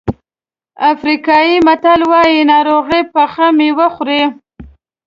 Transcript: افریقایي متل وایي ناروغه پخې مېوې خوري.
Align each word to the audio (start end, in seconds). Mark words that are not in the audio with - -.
افریقایي 0.91 1.55
متل 1.67 2.01
وایي 2.11 2.39
ناروغه 2.51 2.99
پخې 3.13 3.47
مېوې 3.57 3.87
خوري. 3.95 4.23